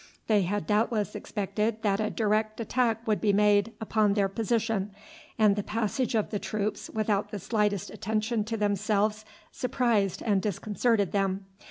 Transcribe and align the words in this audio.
They 0.25 0.41
had 0.41 0.65
doubtless 0.65 1.13
expected 1.13 1.83
that 1.83 1.99
a 1.99 2.09
direct 2.09 2.59
attack 2.59 3.05
would 3.05 3.21
be 3.21 3.31
made 3.33 3.71
upon 3.79 4.15
their 4.15 4.27
position, 4.29 4.89
and 5.37 5.55
the 5.55 5.61
passage 5.61 6.15
of 6.15 6.31
the 6.31 6.39
troops 6.39 6.89
without 6.89 7.29
the 7.29 7.37
slightest 7.37 7.91
attention 7.91 8.43
to 8.45 8.57
themselves 8.57 9.25
surprised 9.51 10.23
and 10.23 10.41
disconcerted 10.41 11.11
them. 11.11 11.45